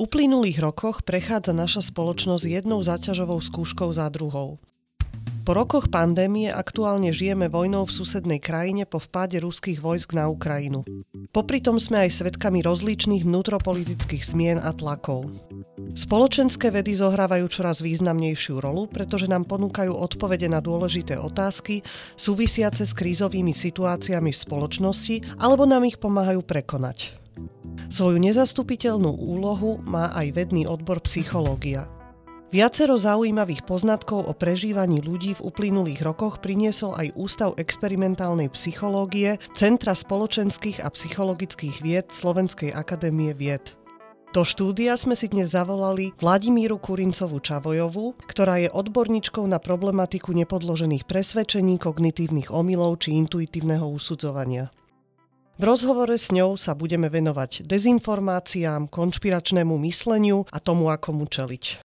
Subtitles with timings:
[0.00, 4.56] uplynulých rokoch prechádza naša spoločnosť jednou zaťažovou skúškou za druhou.
[5.40, 10.84] Po rokoch pandémie aktuálne žijeme vojnou v susednej krajine po vpáde ruských vojsk na Ukrajinu.
[11.32, 15.32] Popri tom sme aj svetkami rozličných vnútropolitických zmien a tlakov.
[15.96, 21.82] Spoločenské vedy zohrávajú čoraz významnejšiu rolu, pretože nám ponúkajú odpovede na dôležité otázky
[22.14, 27.19] súvisiace s krízovými situáciami v spoločnosti alebo nám ich pomáhajú prekonať.
[27.90, 31.90] Svoju nezastupiteľnú úlohu má aj vedný odbor psychológia.
[32.54, 39.98] Viacero zaujímavých poznatkov o prežívaní ľudí v uplynulých rokoch priniesol aj Ústav experimentálnej psychológie Centra
[39.98, 43.74] spoločenských a psychologických vied Slovenskej akadémie vied.
[44.30, 51.10] Do štúdia sme si dnes zavolali Vladimíru Kurincovú Čavojovú, ktorá je odborníčkou na problematiku nepodložených
[51.10, 54.70] presvedčení, kognitívnych omylov či intuitívneho usudzovania.
[55.60, 61.89] V rozhovore s ňou sa budeme venovať dezinformáciám, konšpiračnému mysleniu a tomu, ako mu čeliť.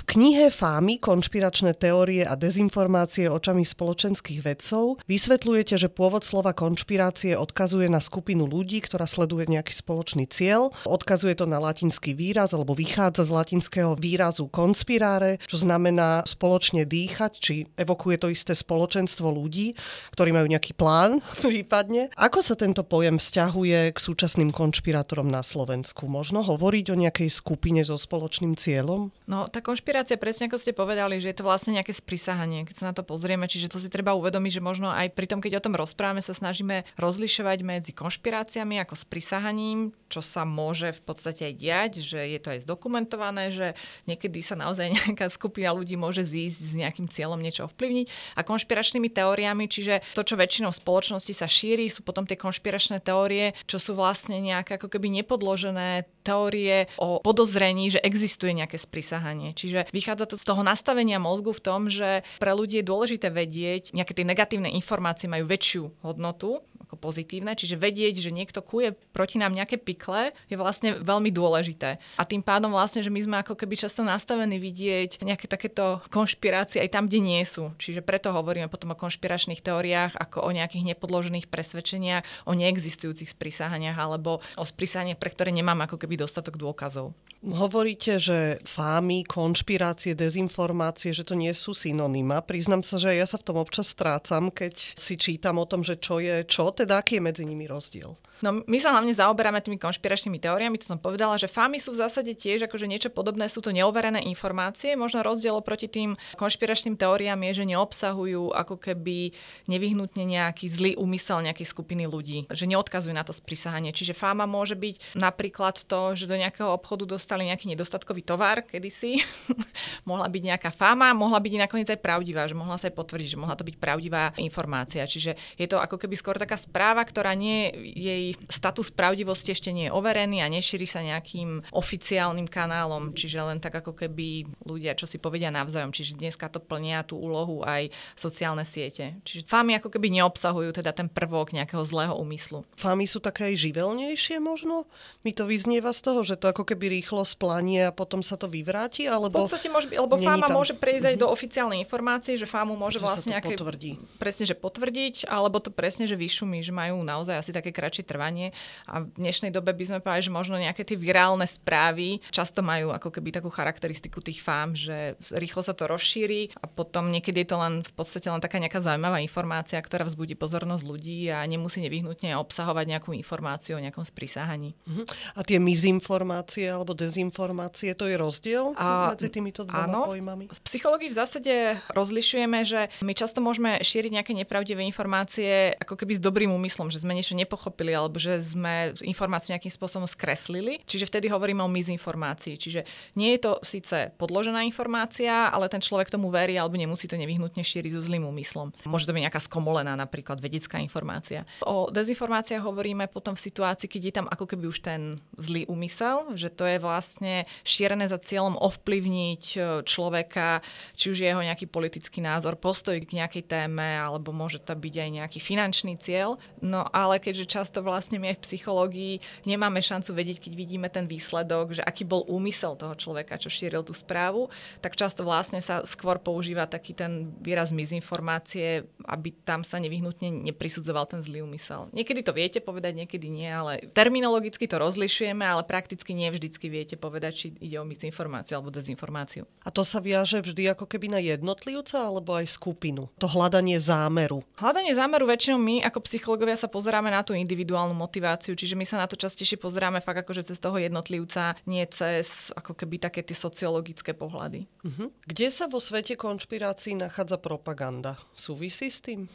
[0.00, 7.36] V knihe Fámy, konšpiračné teórie a dezinformácie očami spoločenských vedcov vysvetľujete, že pôvod slova konšpirácie
[7.36, 10.72] odkazuje na skupinu ľudí, ktorá sleduje nejaký spoločný cieľ.
[10.88, 17.32] Odkazuje to na latinský výraz alebo vychádza z latinského výrazu konspiráre, čo znamená spoločne dýchať,
[17.36, 19.76] či evokuje to isté spoločenstvo ľudí,
[20.16, 22.08] ktorí majú nejaký plán prípadne.
[22.16, 26.08] Ako sa tento pojem vzťahuje k súčasným konšpirátorom na Slovensku?
[26.08, 29.12] Možno hovoriť o nejakej skupine so spoločným cieľom?
[29.28, 32.84] No, tá konšpirácia, presne ako ste povedali, že je to vlastne nejaké sprisahanie, keď sa
[32.86, 35.64] na to pozrieme, čiže to si treba uvedomiť, že možno aj pri tom, keď o
[35.66, 41.54] tom rozprávame, sa snažíme rozlišovať medzi konšpiráciami ako sprisahaním, čo sa môže v podstate aj
[41.58, 43.74] diať, že je to aj zdokumentované, že
[44.06, 49.10] niekedy sa naozaj nejaká skupina ľudí môže zísť s nejakým cieľom niečo ovplyvniť a konšpiračnými
[49.10, 53.82] teóriami, čiže to, čo väčšinou v spoločnosti sa šíri, sú potom tie konšpiračné teórie, čo
[53.82, 59.56] sú vlastne nejaké ako keby nepodložené teórie o podozrení, že existuje nejaké sprisahanie.
[59.56, 63.32] Čiže Čiže vychádza to z toho nastavenia mozgu v tom, že pre ľudí je dôležité
[63.32, 66.60] vedieť, nejaké tie negatívne informácie majú väčšiu hodnotu
[67.00, 71.96] pozitívne, čiže vedieť, že niekto kuje proti nám nejaké pikle, je vlastne veľmi dôležité.
[72.20, 76.84] A tým pádom vlastne, že my sme ako keby často nastavení vidieť nejaké takéto konšpirácie
[76.84, 77.72] aj tam, kde nie sú.
[77.80, 83.96] Čiže preto hovoríme potom o konšpiračných teóriách ako o nejakých nepodložených presvedčeniach, o neexistujúcich sprísahaniach
[83.96, 87.16] alebo o sprísahaniach, pre ktoré nemám ako keby dostatok dôkazov.
[87.40, 92.44] Hovoríte, že fámy, konšpirácie, dezinformácie, že to nie sú synonyma.
[92.44, 95.96] Priznám sa, že ja sa v tom občas strácam, keď si čítam o tom, že
[95.96, 98.16] čo je čo, teda aký je medzi nimi rozdiel.
[98.40, 102.00] No my sa hlavne zaoberáme tými konšpiračnými teóriami, to som povedala, že fámy sú v
[102.00, 104.96] zásade tiež akože niečo podobné, sú to neoverené informácie.
[104.96, 109.36] Možno rozdiel proti tým konšpiračným teóriám je, že neobsahujú ako keby
[109.68, 113.92] nevyhnutne nejaký zlý úmysel nejakej skupiny ľudí, že neodkazujú na to sprísahanie.
[113.92, 119.20] Čiže fáma môže byť napríklad to, že do nejakého obchodu dostali nejaký nedostatkový tovar kedysi.
[120.10, 123.40] mohla byť nejaká fáma, mohla byť nakoniec aj pravdivá, že mohla sa aj potvrdiť, že
[123.40, 125.04] mohla to byť pravdivá informácia.
[125.04, 129.88] Čiže je to ako keby skôr taká správa, ktorá nie jej status pravdivosti ešte nie
[129.88, 135.06] je overený a nešíri sa nejakým oficiálnym kanálom, čiže len tak ako keby ľudia, čo
[135.06, 135.94] si povedia navzájom.
[135.94, 139.18] Čiže dneska to plnia tú úlohu aj sociálne siete.
[139.24, 142.66] Čiže fámy ako keby neobsahujú teda ten prvok nejakého zlého úmyslu.
[142.76, 144.84] Fámy sú také aj živelnejšie možno?
[145.24, 148.46] Mi to vyznieva z toho, že to ako keby rýchlo splanie a potom sa to
[148.46, 149.08] vyvráti?
[149.08, 150.56] Alebo v podstate môže lebo fáma tam...
[150.60, 151.32] môže prejsť aj do mhm.
[151.32, 153.56] oficiálnej informácie, že fámu môže že vlastne nejaké...
[153.56, 153.98] Potvrdí.
[154.20, 158.19] Presne, že potvrdiť, alebo to presne, že vyšumí, že majú naozaj asi také kratšie trvanie
[158.20, 158.52] trvanie.
[158.84, 162.92] A v dnešnej dobe by sme povedali, že možno nejaké tie virálne správy často majú
[162.92, 167.48] ako keby takú charakteristiku tých fám, že rýchlo sa to rozšíri a potom niekedy je
[167.48, 171.80] to len v podstate len taká nejaká zaujímavá informácia, ktorá vzbudí pozornosť ľudí a nemusí
[171.80, 174.76] nevyhnutne obsahovať nejakú informáciu o nejakom sprísahaní.
[174.84, 175.08] Uh-huh.
[175.32, 180.52] A tie mizinformácie alebo dezinformácie, to je rozdiel a, medzi týmito dvoma áno, pojmami?
[180.52, 181.54] V psychológii v zásade
[181.96, 187.00] rozlišujeme, že my často môžeme šíriť nejaké nepravdivé informácie ako keby s dobrým úmyslom, že
[187.00, 190.82] sme niečo nepochopili alebo že sme informáciu nejakým spôsobom skreslili.
[190.88, 192.56] Čiže vtedy hovoríme o mizinformácii.
[192.56, 192.80] Čiže
[193.14, 197.60] nie je to síce podložená informácia, ale ten človek tomu verí alebo nemusí to nevyhnutne
[197.60, 198.72] šíriť so zlým úmyslom.
[198.88, 201.44] Môže to byť nejaká skomolená napríklad vedecká informácia.
[201.62, 206.34] O dezinformáciách hovoríme potom v situácii, keď je tam ako keby už ten zlý úmysel,
[206.38, 210.62] že to je vlastne šírené za cieľom ovplyvniť e, človeka,
[210.94, 215.10] či už jeho nejaký politický názor, postoj k nejakej téme, alebo môže to byť aj
[215.10, 216.38] nejaký finančný cieľ.
[216.62, 221.10] no ale keďže často vlastne my aj v psychológii nemáme šancu vedieť, keď vidíme ten
[221.10, 224.46] výsledok, že aký bol úmysel toho človeka, čo šíril tú správu,
[224.78, 231.10] tak často vlastne sa skôr používa taký ten výraz mizinformácie, aby tam sa nevyhnutne neprisudzoval
[231.10, 231.90] ten zlý úmysel.
[231.90, 236.94] Niekedy to viete povedať, niekedy nie, ale terminologicky to rozlišujeme, ale prakticky nie vždycky viete
[237.00, 239.48] povedať, či ide o mizinformáciu alebo dezinformáciu.
[239.64, 243.08] A to sa viaže vždy ako keby na jednotlivca alebo aj skupinu?
[243.16, 244.44] To hľadanie zámeru.
[244.60, 249.00] Hľadanie zámeru väčšinou my ako psychológovia sa pozeráme na tú individuálnu motiváciu, čiže my sa
[249.00, 253.32] na to častejšie pozeráme fakt akože cez toho jednotlivca, nie cez ako keby také tie
[253.32, 254.68] sociologické pohľady.
[254.84, 255.08] Uh-huh.
[255.24, 258.20] Kde sa vo svete konšpirácií nachádza propaganda?
[258.36, 259.30] Súvisí s tým?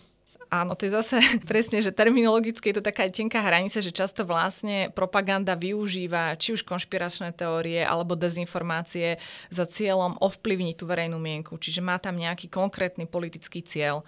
[0.54, 1.18] Áno, to je zase
[1.50, 6.62] presne, že terminologicky je to taká tenká hranica, že často vlastne propaganda využíva či už
[6.62, 9.18] konšpiračné teórie alebo dezinformácie
[9.50, 11.58] za cieľom ovplyvniť tú verejnú mienku.
[11.58, 14.06] Čiže má tam nejaký konkrétny politický cieľ.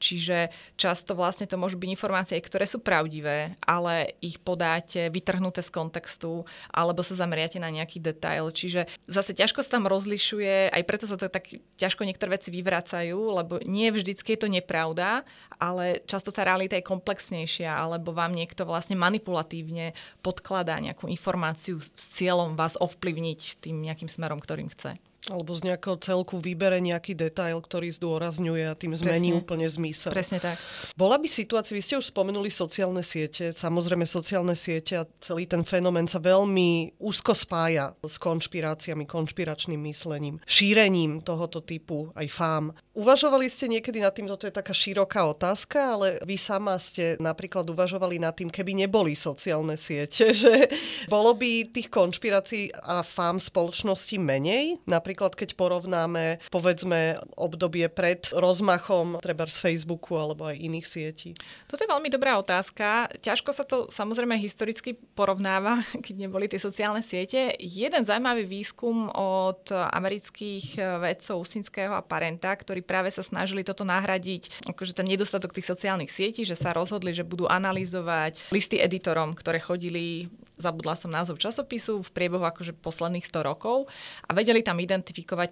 [0.00, 0.48] Čiže
[0.80, 6.48] často vlastne to môžu byť informácie, ktoré sú pravdivé, ale ich podáte vytrhnuté z kontextu
[6.72, 8.48] alebo sa zameriate na nejaký detail.
[8.48, 13.18] Čiže zase ťažko sa tam rozlišuje, aj preto sa to tak ťažko niektoré veci vyvracajú,
[13.36, 15.28] lebo nie vždycky je to nepravda,
[15.60, 19.92] ale často tá realita je komplexnejšia, alebo vám niekto vlastne manipulatívne
[20.24, 24.96] podkladá nejakú informáciu s cieľom vás ovplyvniť tým nejakým smerom, ktorým chce.
[25.28, 29.40] Alebo z nejakého celku vybere nejaký detail, ktorý zdôrazňuje a tým zmení Presne.
[29.44, 30.10] úplne zmysel.
[30.16, 30.56] Presne tak.
[30.96, 35.60] Bola by situácia, vy ste už spomenuli sociálne siete, samozrejme sociálne siete a celý ten
[35.60, 42.64] fenomén sa veľmi úzko spája s konšpiráciami, konšpiračným myslením, šírením tohoto typu aj fám.
[42.96, 47.68] Uvažovali ste niekedy nad tým, toto je taká široká otázka, ale vy sama ste napríklad
[47.68, 50.72] uvažovali nad tým, keby neboli sociálne siete, že
[51.12, 58.30] bolo by tých konšpirácií a fám spoločnosti menej, napríklad napríklad keď porovnáme povedzme obdobie pred
[58.30, 61.34] rozmachom treba z Facebooku alebo aj iných sietí?
[61.66, 63.10] Toto je veľmi dobrá otázka.
[63.18, 67.58] Ťažko sa to samozrejme historicky porovnáva, keď neboli tie sociálne siete.
[67.58, 74.62] Jeden zaujímavý výskum od amerických vedcov Usinského a Parenta, ktorí práve sa snažili toto nahradiť,
[74.70, 79.58] akože ten nedostatok tých sociálnych sietí, že sa rozhodli, že budú analyzovať listy editorom, ktoré
[79.58, 80.30] chodili
[80.60, 83.88] zabudla som názov časopisu, v priebehu akože posledných 100 rokov
[84.28, 84.99] a vedeli tam identifikovať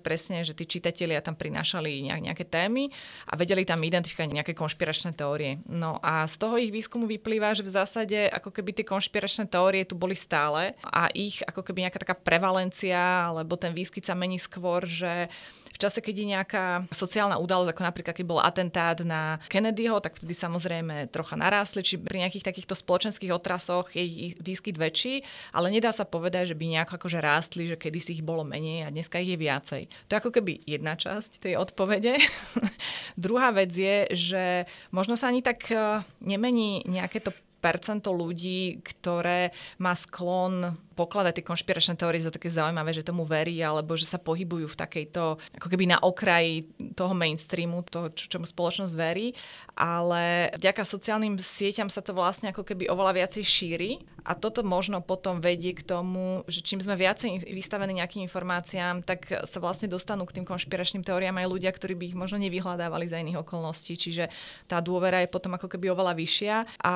[0.00, 2.89] presne, že tí čitatelia tam prinášali nejak, nejaké témy
[3.29, 5.61] a vedeli tam identifikovať nejaké konšpiračné teórie.
[5.69, 9.85] No a z toho ich výskumu vyplýva, že v zásade ako keby tie konšpiračné teórie
[9.89, 14.41] tu boli stále a ich ako keby nejaká taká prevalencia alebo ten výskyt sa mení
[14.41, 15.29] skôr, že
[15.78, 20.34] čase, keď je nejaká sociálna udalosť, ako napríklad keď bol atentát na Kennedyho, tak vtedy
[20.34, 25.22] samozrejme trocha narástli, či pri nejakých takýchto spoločenských otrasoch je ich výskyt väčší,
[25.54, 28.90] ale nedá sa povedať, že by nejako akože rástli, že kedy si ich bolo menej
[28.90, 29.82] a dneska ich je viacej.
[30.10, 32.19] To je ako keby jedna časť tej odpovede.
[33.16, 34.44] Druhá vec je, že
[34.90, 39.50] možno sa ani tak eh, nemení nejaké to percento ľudí, ktoré
[39.82, 44.19] má sklon pokladať tie konšpiračné teórie za také zaujímavé, že tomu verí, alebo že sa
[44.19, 46.66] pohybujú v takejto, ako keby na okraji
[46.99, 49.31] toho mainstreamu, toho, čo, čomu spoločnosť verí,
[49.78, 53.90] ale vďaka sociálnym sieťam sa to vlastne ako keby oveľa viacej šíri.
[54.28, 59.25] A toto možno potom vedie k tomu, že čím sme viacej vystavení nejakým informáciám, tak
[59.25, 63.25] sa vlastne dostanú k tým konšpiračným teóriám aj ľudia, ktorí by ich možno nevyhľadávali za
[63.25, 64.28] iných okolností, čiže
[64.69, 66.56] tá dôvera je potom ako keby oveľa vyššia.
[66.84, 66.94] A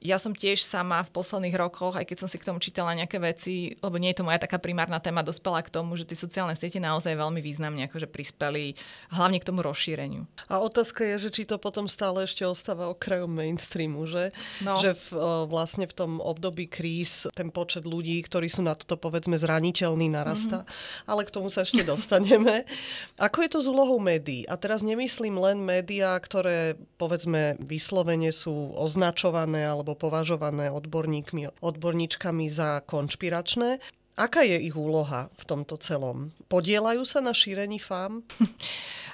[0.00, 3.18] ja som tiež sama v posledných rokoch, aj keď som si k tomu čítala nejaké
[3.18, 6.54] veci, lebo nie je to moja taká primárna téma, dospela k tomu, že tie sociálne
[6.54, 8.78] siete naozaj veľmi významne akože prispeli
[9.10, 10.28] hlavne k tomu rozšíreniu.
[10.46, 14.30] A otázka je, že či to potom stále ešte ostáva okrajom mainstreamu, že?
[14.62, 14.78] No.
[14.78, 15.06] Že v,
[15.50, 20.62] vlastne v tom období kríz ten počet ľudí, ktorí sú na toto povedzme zraniteľní, narastá.
[20.62, 21.10] Mm-hmm.
[21.10, 22.62] Ale k tomu sa ešte dostaneme.
[23.26, 24.46] Ako je to s úlohou médií?
[24.46, 32.80] A teraz nemyslím len médiá, ktoré povedzme vyslovene sú označované alebo považované odborníkmi, odborníčkami za
[32.88, 33.78] konšpiračné.
[34.16, 36.32] Aká je ich úloha v tomto celom?
[36.48, 38.24] Podielajú sa na šírení fám?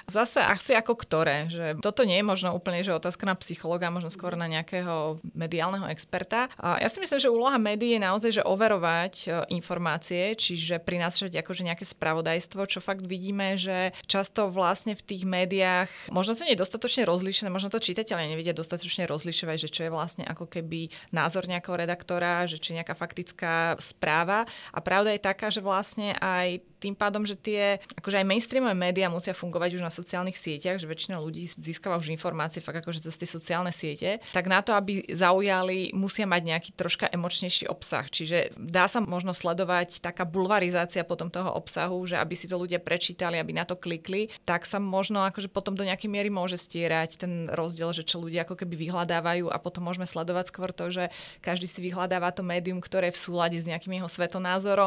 [0.03, 4.11] Zase asi ako ktoré, že toto nie je možno úplne že otázka na psychologa, možno
[4.11, 6.51] skôr na nejakého mediálneho experta.
[6.59, 11.63] Ja si myslím, že úloha médií je naozaj, že overovať e, informácie, čiže prinášať akože
[11.63, 16.63] nejaké spravodajstvo, čo fakt vidíme, že často vlastne v tých médiách, možno to nie je
[16.67, 21.47] dostatočne rozlišené, možno to čitatelia nevedia dostatočne rozlišovať, že čo je vlastne ako keby názor
[21.47, 24.43] nejakého redaktora, že či nejaká faktická správa
[24.75, 29.07] a pravda je taká, že vlastne aj tým pádom, že tie akože aj mainstreamové médiá
[29.07, 33.15] musia fungovať už na sociálnych sieťach, že väčšina ľudí získava už informácie fakt akože cez
[33.15, 38.05] tie sociálne siete, tak na to, aby zaujali, musia mať nejaký troška emočnejší obsah.
[38.11, 42.83] Čiže dá sa možno sledovať taká bulvarizácia potom toho obsahu, že aby si to ľudia
[42.83, 47.23] prečítali, aby na to klikli, tak sa možno akože potom do nejakej miery môže stierať
[47.23, 51.07] ten rozdiel, že čo ľudia ako keby vyhľadávajú a potom môžeme sledovať skôr to, že
[51.39, 54.82] každý si vyhľadáva to médium, ktoré je v súlade s nejakým jeho svetonázorom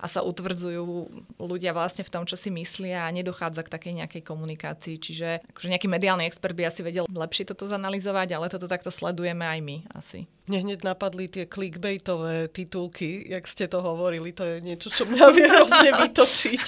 [0.00, 0.84] a sa utvrdzujú
[1.40, 4.96] ľudia vlastne v tom, čo si myslia a nedochádza k takej nejakej komunikácii.
[4.96, 9.44] Čiže akože nejaký mediálny expert by asi vedel lepšie toto zanalizovať, ale toto takto sledujeme
[9.44, 10.30] aj my asi.
[10.44, 15.26] Mne hneď napadli tie clickbaitové titulky, jak ste to hovorili, to je niečo, čo mňa
[15.32, 16.64] vie hrozne vytočiť.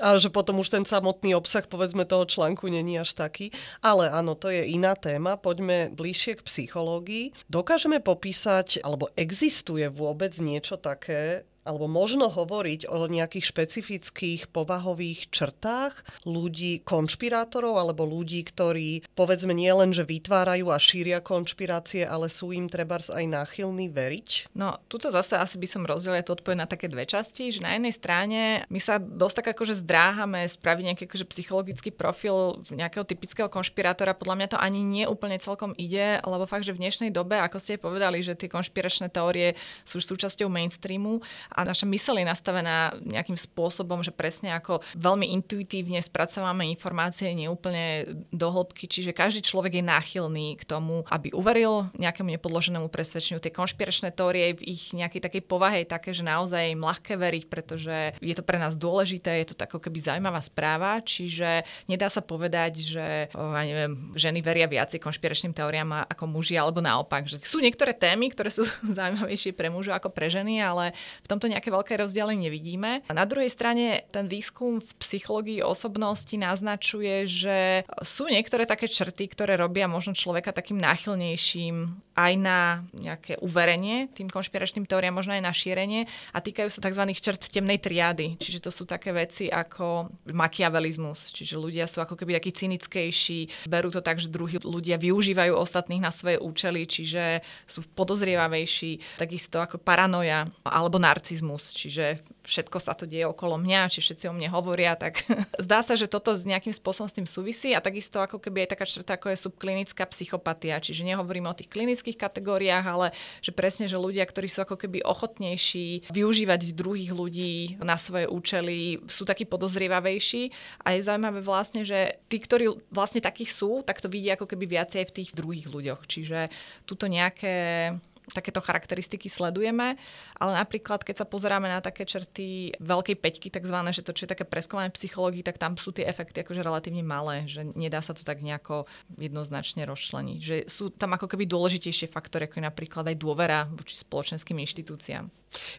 [0.00, 3.52] A že potom už ten samotný obsah, povedzme, toho článku není až taký.
[3.84, 5.36] Ale áno, to je iná téma.
[5.36, 7.36] Poďme bližšie k psychológii.
[7.52, 16.24] Dokážeme popísať, alebo existuje vôbec niečo také, alebo možno hovoriť o nejakých špecifických povahových črtách
[16.24, 22.50] ľudí, konšpirátorov alebo ľudí, ktorí povedzme nie len, že vytvárajú a šíria konšpirácie, ale sú
[22.56, 24.56] im trebárs aj náchylní veriť?
[24.56, 27.76] No, tuto zase asi by som rozdelila to odpoveď na také dve časti, že na
[27.76, 28.40] jednej strane
[28.72, 34.16] my sa dosť tak akože zdráhame spraviť nejaký akože psychologický profil nejakého typického konšpirátora.
[34.16, 37.56] Podľa mňa to ani nie úplne celkom ide, lebo fakt, že v dnešnej dobe, ako
[37.60, 41.20] ste povedali, že tie konšpiračné teórie sú súčasťou mainstreamu
[41.50, 48.06] a naša mysel je nastavená nejakým spôsobom, že presne ako veľmi intuitívne spracovávame informácie neúplne
[48.30, 53.42] do hĺbky, čiže každý človek je náchylný k tomu, aby uveril nejakému nepodloženému presvedčeniu.
[53.42, 57.44] Tie konšpiračné teórie v ich nejakej takej povahe je také, že naozaj im ľahké veriť,
[57.50, 62.22] pretože je to pre nás dôležité, je to ako keby zaujímavá správa, čiže nedá sa
[62.22, 67.58] povedať, že ja neviem, ženy veria viacej konšpiračným teóriám ako muži, alebo naopak, že sú
[67.58, 68.62] niektoré témy, ktoré sú
[68.96, 73.00] zaujímavejšie pre mužov ako pre ženy, ale v tomto nejaké veľké rozdiely nevidíme.
[73.08, 77.58] A na druhej strane ten výskum v psychológii osobnosti naznačuje, že
[78.04, 84.28] sú niektoré také črty, ktoré robia možno človeka takým náchylnejším aj na nejaké uverenie tým
[84.28, 86.04] konšpiračným teóriám, možno aj na šírenie
[86.36, 87.08] a týkajú sa tzv.
[87.16, 88.36] črt temnej triady.
[88.36, 93.88] Čiže to sú také veci ako makiavelizmus, čiže ľudia sú ako keby takí cynickejší, berú
[93.88, 99.80] to tak, že druhí ľudia využívajú ostatných na svoje účely, čiže sú podozrievavejší, takisto ako
[99.80, 104.98] paranoja alebo narcizmus, čiže všetko sa to deje okolo mňa, či všetci o mne hovoria,
[104.98, 105.22] tak
[105.64, 108.74] zdá sa, že toto s nejakým spôsobom s tým súvisí a takisto ako keby aj
[108.74, 113.06] taká črta, ako je subklinická psychopatia, čiže nehovoríme o tých klinických kategóriách, ale
[113.38, 118.98] že presne, že ľudia, ktorí sú ako keby ochotnejší využívať druhých ľudí na svoje účely,
[119.06, 120.50] sú takí podozrievavejší
[120.82, 124.66] a je zaujímavé vlastne, že tí, ktorí vlastne takí sú, tak to vidia ako keby
[124.66, 126.10] viacej v tých druhých ľuďoch.
[126.10, 126.50] Čiže
[126.88, 127.94] tuto nejaké
[128.30, 129.98] takéto charakteristiky sledujeme,
[130.38, 134.32] ale napríklad, keď sa pozeráme na také črty veľkej peťky, takzvané, že to, čo je
[134.32, 138.22] také preskúmané psychológii, tak tam sú tie efekty akože relatívne malé, že nedá sa to
[138.22, 138.86] tak nejako
[139.18, 140.38] jednoznačne rozčleniť.
[140.40, 145.28] Že sú tam ako keby dôležitejšie faktory, ako je napríklad aj dôvera voči spoločenským inštitúciám.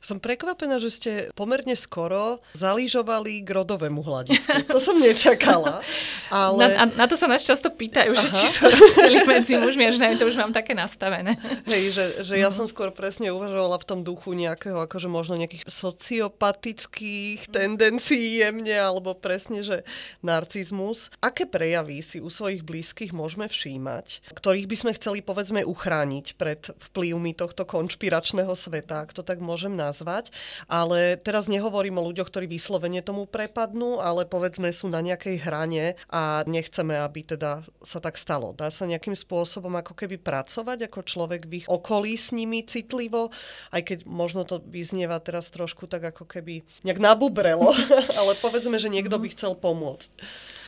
[0.04, 4.68] Som prekvapená, že ste pomerne skoro zalížovali k rodovému hľadisku.
[4.68, 5.80] To som nečakala.
[6.28, 6.76] Ale...
[6.76, 10.20] Na, na to sa nás často pýtajú, že či sú rozdiely medzi mužmi a ženami,
[10.20, 11.40] to už mám také nastavené.
[11.64, 15.64] Hej, že, že ja som skôr presne uvažovala v tom duchu nejakého, akože možno nejakých
[15.72, 19.88] sociopatických tendencií jemne, alebo presne, že
[20.20, 21.08] narcizmus.
[21.24, 26.60] Aké prejavy si u svojich blízkych môžeme všímať, ktorých by sme chceli, povedzme, uchrániť pred
[26.92, 30.34] vplyvmi tohto konšpiračného sveta, ak to tak môže môžem nazvať,
[30.66, 35.94] ale teraz nehovorím o ľuďoch, ktorí vyslovene tomu prepadnú, ale povedzme sú na nejakej hrane
[36.10, 38.58] a nechceme, aby teda sa tak stalo.
[38.58, 43.30] Dá sa nejakým spôsobom ako keby pracovať ako človek v ich okolí s nimi citlivo,
[43.72, 47.76] aj keď možno to vyznieva teraz trošku tak ako keby nejak nabubrelo,
[48.20, 50.12] ale povedzme, že niekto by chcel pomôcť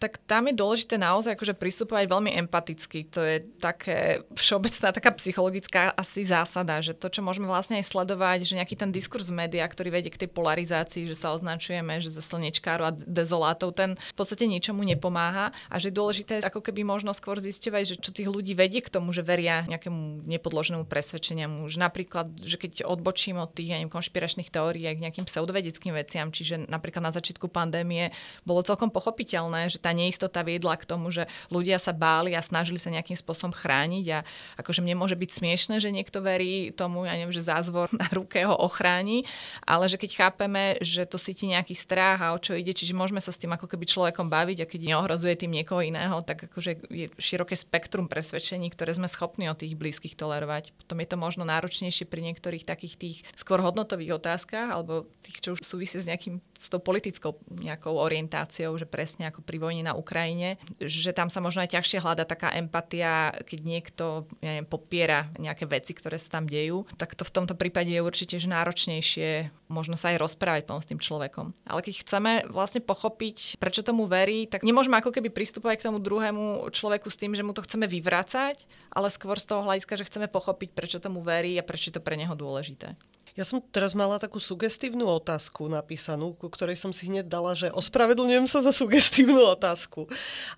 [0.04, 3.08] tak tam je dôležité naozaj akože pristupovať veľmi empaticky.
[3.16, 8.44] To je také všeobecná, taká psychologická asi zásada, že to, čo môžeme vlastne aj sledovať,
[8.44, 12.20] že nejaký ten diskurs média, ktorý vedie k tej polarizácii, že sa označujeme, že za
[12.20, 17.16] slnečkáru a dezolátov, ten v podstate ničomu nepomáha a že je dôležité ako keby možno
[17.16, 21.64] skôr zisťovať, že čo tých ľudí vedie k tomu, že veria nejakému nepodloženému presvedčeniu.
[21.72, 26.68] Že napríklad, že keď odbočím od tých neviem, konšpiračných teórií k nejakým pseudovedeckým veciam, čiže
[26.68, 28.12] napríklad na začiatku pandémie
[28.44, 32.82] bolo celkom pochopiteľné, že tá neistota viedla k tomu, že ľudia sa báli a snažili
[32.82, 34.20] sa nejakým spôsobom chrániť a
[34.60, 38.44] akože mne môže byť smiešne, že niekto verí tomu, ja neviem, že zázvor na ruke
[38.44, 39.24] ho ochráni,
[39.64, 43.22] ale že keď chápeme, že to cíti nejaký strach a o čo ide, čiže môžeme
[43.22, 46.90] sa s tým ako keby človekom baviť a keď neohrozuje tým niekoho iného, tak akože
[46.90, 50.76] je široké spektrum presvedčení, ktoré sme schopní od tých blízkych tolerovať.
[50.76, 55.50] Potom je to možno náročnejšie pri niektorých takých tých skôr hodnotových otázkach alebo tých, čo
[55.56, 59.94] už súvisí s nejakým s tou politickou nejakou orientáciou, že presne ako pri vojne na
[60.00, 64.06] Ukrajine, že tam sa možno aj ťažšie hľada taká empatia, keď niekto
[64.40, 68.00] ja neviem, popiera nejaké veci, ktoré sa tam dejú, tak to v tomto prípade je
[68.00, 71.58] určite že náročnejšie možno sa aj rozprávať s tým človekom.
[71.66, 75.98] Ale keď chceme vlastne pochopiť, prečo tomu verí, tak nemôžeme ako keby pristupovať k tomu
[75.98, 80.08] druhému človeku s tým, že mu to chceme vyvracať, ale skôr z toho hľadiska, že
[80.08, 82.94] chceme pochopiť, prečo tomu verí a prečo je to pre neho dôležité.
[83.34, 87.74] Ja som teraz mala takú sugestívnu otázku napísanú, ku ktorej som si hneď dala, že
[87.74, 90.06] ospravedlňujem sa za sugestívnu otázku.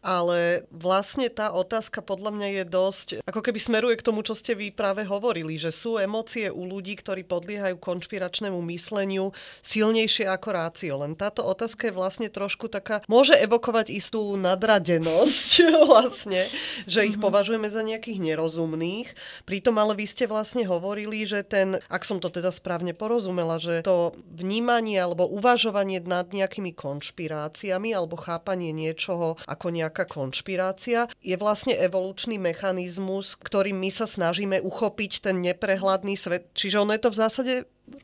[0.04, 4.60] Ale vlastne tá otázka podľa mňa je dosť, ako keby smeruje k tomu, čo ste
[4.60, 9.32] vy práve hovorili, že sú emócie u ľudí, ktorí podliehajú konšpiračnému mysleniu
[9.64, 11.00] silnejšie ako rácio.
[11.00, 15.52] Len táto otázka je vlastne trošku taká, môže evokovať istú nadradenosť
[15.88, 16.52] vlastne,
[16.84, 17.24] že ich mm-hmm.
[17.24, 19.16] považujeme za nejakých nerozumných.
[19.48, 23.86] Pritom ale vy ste vlastne hovorili, že ten, ak som to teda správne porozumela, že
[23.86, 31.78] to vnímanie alebo uvažovanie nad nejakými konšpiráciami alebo chápanie niečoho ako nejaká konšpirácia je vlastne
[31.78, 36.50] evolučný mechanizmus, ktorým my sa snažíme uchopiť ten neprehľadný svet.
[36.58, 37.54] Čiže ono je to v zásade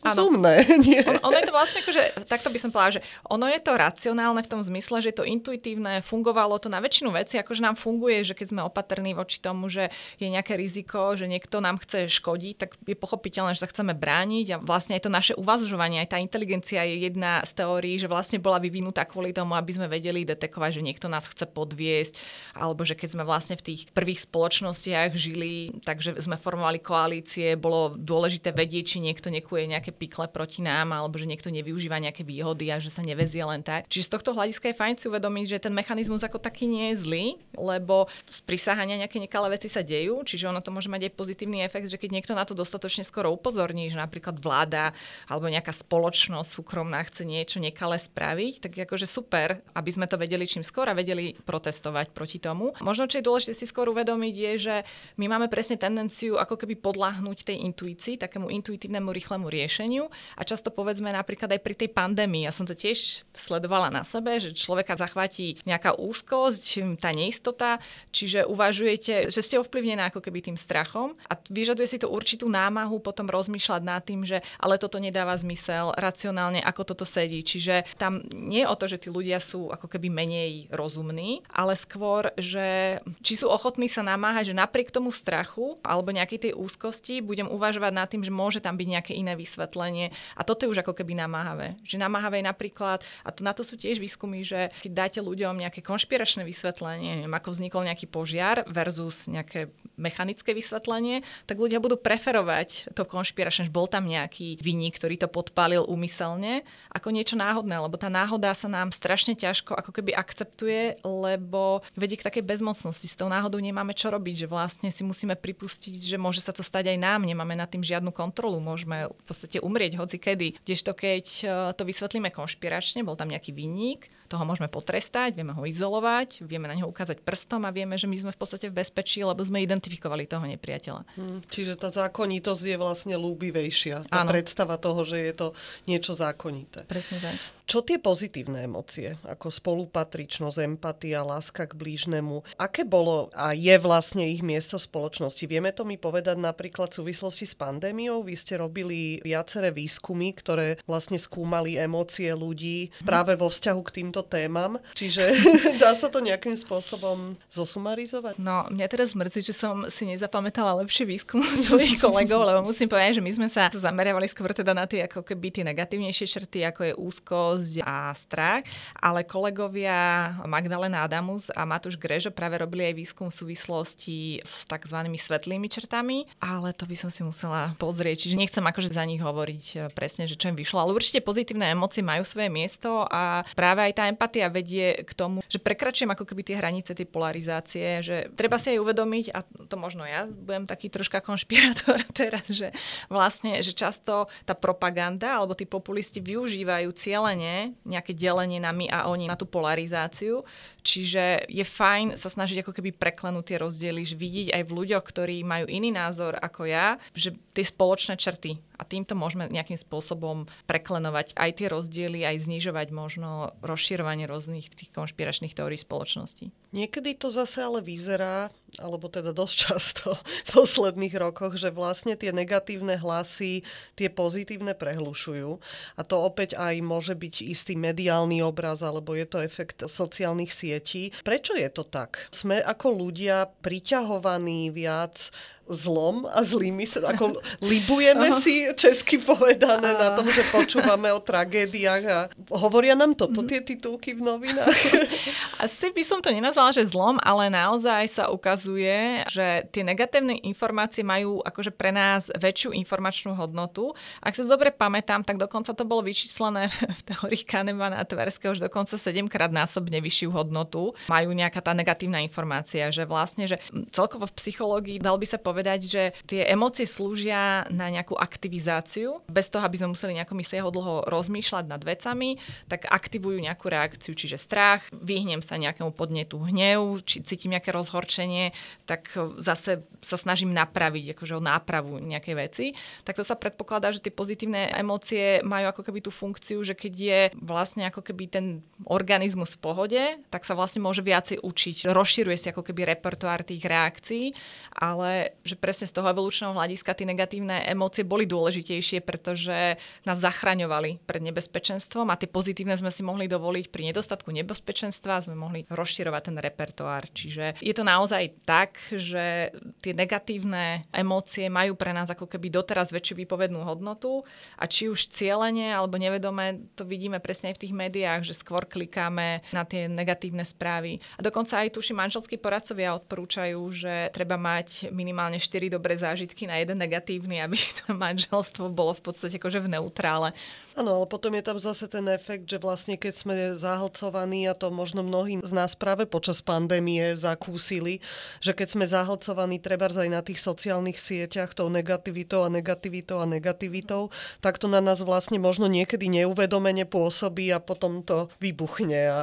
[0.02, 0.66] rozumné.
[0.86, 1.02] Nie?
[1.06, 4.42] On, ono je to vlastne že, takto by som povedala, že ono je to racionálne
[4.46, 8.22] v tom zmysle, že je to intuitívne, fungovalo to na väčšinu veci, akože nám funguje,
[8.22, 9.90] že keď sme opatrní voči tomu, že
[10.22, 14.46] je nejaké riziko, že niekto nám chce škodiť, tak je pochopiteľné, že sa chceme brániť
[14.54, 18.38] a vlastne aj to naše uvažovanie, aj tá inteligencia je jedna z teórií, že vlastne
[18.38, 22.14] bola vyvinutá kvôli tomu, aby sme vedeli detekovať, že niekto nás chce podviesť,
[22.54, 27.98] alebo že keď sme vlastne v tých prvých spoločnostiach žili, takže sme formovali koalície, bolo
[27.98, 32.68] dôležité vedieť, či niekto nekuje nejaké pikle proti nám, alebo že niekto nevyužíva nejaké výhody
[32.70, 33.88] a že sa nevezie len tak.
[33.88, 36.96] Čiže z tohto hľadiska je fajn si uvedomiť, že ten mechanizmus ako taký nie je
[37.08, 37.26] zlý,
[37.56, 41.64] lebo z prisahania nejaké nekalé veci sa dejú, čiže ono to môže mať aj pozitívny
[41.64, 44.92] efekt, že keď niekto na to dostatočne skoro upozorní, že napríklad vláda
[45.32, 50.44] alebo nejaká spoločnosť súkromná chce niečo nekalé spraviť, tak akože super, aby sme to vedeli
[50.44, 52.76] čím skôr a vedeli protestovať proti tomu.
[52.84, 54.76] Možno, čo je dôležité si skôr uvedomiť, je, že
[55.22, 60.42] my máme presne tendenciu ako keby podľahnúť tej intuícii, takému intuitívnemu rýchlemu riešeniu riešeniu a
[60.42, 62.50] často povedzme napríklad aj pri tej pandémii.
[62.50, 67.78] Ja som to tiež sledovala na sebe, že človeka zachváti nejaká úzkosť, tá neistota,
[68.10, 72.98] čiže uvažujete, že ste ovplyvnená ako keby tým strachom a vyžaduje si to určitú námahu
[72.98, 77.46] potom rozmýšľať nad tým, že ale toto nedáva zmysel, racionálne, ako toto sedí.
[77.46, 81.78] Čiže tam nie je o to, že tí ľudia sú ako keby menej rozumní, ale
[81.78, 87.20] skôr, že či sú ochotní sa namáhať, že napriek tomu strachu alebo nejakej tej úzkosti
[87.20, 90.16] budem uvažovať nad tým, že môže tam byť nejaké iné vysvetlenie.
[90.40, 91.76] A toto je už ako keby namáhavé.
[91.84, 95.60] Že namáhavé je napríklad, a to, na to sú tiež výskumy, že keď dáte ľuďom
[95.60, 102.00] nejaké konšpiračné vysvetlenie, neviem, ako vznikol nejaký požiar versus nejaké mechanické vysvetlenie, tak ľudia budú
[102.00, 106.64] preferovať to konšpiračné, že bol tam nejaký vinník, ktorý to podpálil úmyselne,
[106.96, 112.16] ako niečo náhodné, lebo tá náhoda sa nám strašne ťažko ako keby akceptuje, lebo vedie
[112.16, 113.06] k takej bezmocnosti.
[113.10, 116.64] S tou náhodou nemáme čo robiť, že vlastne si musíme pripustiť, že môže sa to
[116.64, 119.10] stať aj nám, nemáme nad tým žiadnu kontrolu, môžeme
[119.42, 120.62] podstate umrieť hoci kedy.
[120.62, 125.68] Kdežto keď e, to vysvetlíme konšpiračne, bol tam nejaký vinník, toho môžeme potrestať, vieme ho
[125.68, 129.20] izolovať, vieme na neho ukázať prstom a vieme, že my sme v podstate v bezpečí,
[129.20, 131.04] lebo sme identifikovali toho nepriateľa.
[131.20, 134.08] Hmm, čiže tá zákonitosť je vlastne lúbivejšia.
[134.08, 134.32] Tá Áno.
[134.32, 135.48] predstava toho, že je to
[135.92, 136.88] niečo zákonité.
[136.88, 137.36] Presne tak.
[137.72, 144.28] Čo tie pozitívne emócie, ako spolupatričnosť, empatia, láska k blížnemu, aké bolo a je vlastne
[144.28, 145.48] ich miesto spoločnosti?
[145.48, 148.28] Vieme to mi povedať napríklad v súvislosti s pandémiou?
[148.28, 154.21] Vy ste robili viaceré výskumy, ktoré vlastne skúmali emócie ľudí práve vo vzťahu k týmto
[154.26, 154.82] témam.
[154.96, 155.36] Čiže
[155.82, 158.40] dá sa to nejakým spôsobom zosumarizovať?
[158.42, 163.20] No, mňa teraz mrzí, že som si nezapamätala lepšie výskum svojich kolegov, lebo musím povedať,
[163.20, 166.82] že my sme sa zameriavali skôr teda na tie ako keby tie negatívnejšie črty, ako
[166.88, 168.64] je úzkosť, a strach,
[168.98, 174.98] ale kolegovia Magdalena Adamus a Matúš Grežo práve robili aj výskum v súvislosti s tzv.
[174.98, 179.66] svetlými črtami, ale to by som si musela pozrieť, čiže nechcem akože za nich hovoriť
[179.76, 183.86] e, presne, že čo im vyšlo, ale určite pozitívne emócie majú svoje miesto a práve
[183.86, 188.30] aj tá empatia vedie k tomu, že prekračujem ako keby tie hranice tej polarizácie, že
[188.36, 192.76] treba si aj uvedomiť, a to možno ja budem taký troška konšpirátor teraz, že
[193.08, 199.08] vlastne, že často tá propaganda alebo tí populisti využívajú cieľene nejaké delenie na my a
[199.08, 200.44] oni, na tú polarizáciu.
[200.82, 205.04] Čiže je fajn sa snažiť ako keby preklenúť tie rozdiely, že vidieť aj v ľuďoch,
[205.06, 210.50] ktorí majú iný názor ako ja, že tie spoločné črty a týmto môžeme nejakým spôsobom
[210.66, 216.50] preklenovať aj tie rozdiely, aj znižovať možno rozširovanie rôznych tých konšpiračných teórií spoločnosti.
[216.72, 218.48] Niekedy to zase ale vyzerá,
[218.80, 220.16] alebo teda dosť často
[220.48, 223.68] v posledných rokoch, že vlastne tie negatívne hlasy
[224.00, 225.60] tie pozitívne prehlušujú.
[226.00, 231.12] A to opäť aj môže byť istý mediálny obraz, alebo je to efekt sociálnych sietí.
[231.28, 232.32] Prečo je to tak?
[232.32, 235.32] Sme ako ľudia priťahovaní viac
[235.72, 237.40] zlom a zlými, ako
[237.72, 242.20] libujeme si česky povedané na tom, že počúvame o tragédiách a
[242.52, 244.78] hovoria nám toto tie titulky v novinách.
[245.64, 251.02] Asi by som to nenazvala, že zlom, ale naozaj sa ukazuje, že tie negatívne informácie
[251.02, 253.98] majú akože pre nás väčšiu informačnú hodnotu.
[254.22, 256.70] Ak sa dobre pamätám, tak dokonca to bolo vyčíslené
[257.00, 260.92] v teórii Kahnemana a Tverského už dokonca 7 krát násobne vyššiu hodnotu.
[261.08, 263.58] Majú nejaká tá negatívna informácia, že vlastne, že
[263.90, 269.24] celkovo v psychológii dal by sa povedať, že tie emócie slúžia na nejakú aktivizáciu.
[269.32, 272.36] Bez toho, aby sme museli nejako myslieho dlho rozmýšľať nad vecami,
[272.68, 278.52] tak aktivujú nejakú reakciu, čiže strach, vyhnem sa nejakému podnetu hnev, či cítim nejaké rozhorčenie,
[278.86, 279.10] tak
[279.40, 282.66] zase sa snažím napraviť, akože o nápravu nejakej veci.
[283.08, 286.94] Tak to sa predpokladá, že tie pozitívne emócie majú ako keby tú funkciu, že keď
[286.94, 288.46] je vlastne ako keby ten
[288.84, 291.88] organizmus v pohode, tak sa vlastne môže viacej učiť.
[291.88, 294.36] Rozširuje si ako keby repertoár tých reakcií,
[294.76, 301.06] ale že presne z toho evolučného hľadiska tie negatívne emócie boli dôležitejšie, pretože nás zachraňovali
[301.06, 306.34] pred nebezpečenstvom a tie pozitívne sme si mohli dovoliť pri nedostatku nebezpečenstva, sme mohli rozširovať
[306.34, 307.08] ten repertoár.
[307.14, 312.90] Čiže je to naozaj tak, že tie negatívne emócie majú pre nás ako keby doteraz
[312.90, 314.26] väčšiu výpovednú hodnotu
[314.58, 318.66] a či už cieľene alebo nevedome to vidíme presne aj v tých médiách, že skôr
[318.66, 320.98] klikáme na tie negatívne správy.
[321.16, 326.58] A dokonca aj tuši manželskí poradcovia odporúčajú, že treba mať minimálne 4 dobré zážitky na
[326.58, 330.34] jeden negatívny, aby to manželstvo bolo v podstate akože v neutrále.
[330.72, 334.72] Áno, ale potom je tam zase ten efekt, že vlastne keď sme zahlcovaní, a to
[334.72, 338.00] možno mnohí z nás práve počas pandémie zakúsili,
[338.40, 343.28] že keď sme zahlcovaní treba aj na tých sociálnych sieťach tou negativitou a negativitou a
[343.28, 349.02] negativitou, tak to na nás vlastne možno niekedy neuvedomene pôsobí a potom to vybuchne.
[349.12, 349.20] A...